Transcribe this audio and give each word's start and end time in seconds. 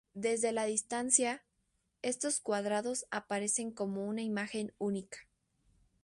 Desde 0.15 0.51
la 0.51 0.65
distancia, 0.65 1.43
estos 2.01 2.39
cuadrados 2.39 3.05
aparecen 3.11 3.69
como 3.69 4.07
una 4.07 4.23
imagen 4.23 4.73
única. 4.79 5.19